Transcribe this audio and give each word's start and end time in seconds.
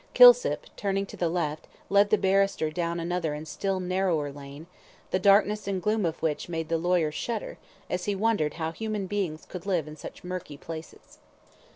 Kilsip 0.15 0.65
turning 0.75 1.05
to 1.05 1.15
the 1.15 1.29
left, 1.29 1.67
led 1.87 2.09
the 2.09 2.17
barrister 2.17 2.71
down 2.71 2.99
another 2.99 3.35
and 3.35 3.47
still 3.47 3.79
narrower 3.79 4.31
lane, 4.31 4.65
the 5.11 5.19
darkness 5.19 5.67
and 5.67 5.79
gloom 5.79 6.07
of 6.07 6.19
which 6.23 6.49
made 6.49 6.69
the 6.69 6.77
lawyer 6.79 7.11
shudder, 7.11 7.59
as 7.87 8.05
he 8.05 8.15
wondered 8.15 8.55
how 8.55 8.71
human 8.71 9.05
beings 9.05 9.45
could 9.45 9.67
live 9.67 9.87
in 9.87 9.95
such 9.95 10.23
murky 10.23 10.57
places. 10.57 11.19